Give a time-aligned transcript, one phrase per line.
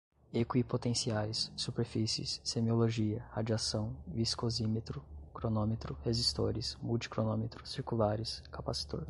[0.33, 8.99] equipotenciais, superfícies, semiologia, radiação, viscosímetro, cronômetro, resistores, multicronômetro, circulares, capacitor